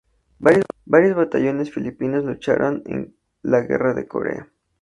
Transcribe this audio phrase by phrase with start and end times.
[0.85, 4.49] Varios batallones filipinos lucharon en la guerra de Corea.